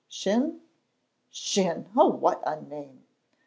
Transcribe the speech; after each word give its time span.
"Shin?" 0.09 0.61
"Shin! 1.29 1.87
Oh, 1.95 2.09
what 2.09 2.41
a 2.43 2.59
name!" 2.59 3.03